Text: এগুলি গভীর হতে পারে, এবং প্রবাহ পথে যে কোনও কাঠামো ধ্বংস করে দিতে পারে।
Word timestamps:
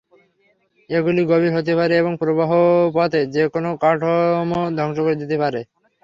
এগুলি 0.89 1.21
গভীর 1.31 1.51
হতে 1.57 1.73
পারে, 1.79 1.93
এবং 2.01 2.13
প্রবাহ 2.21 2.51
পথে 2.95 3.21
যে 3.35 3.43
কোনও 3.53 3.71
কাঠামো 3.83 4.59
ধ্বংস 4.77 4.97
করে 5.05 5.15
দিতে 5.21 5.35
পারে। 5.43 5.61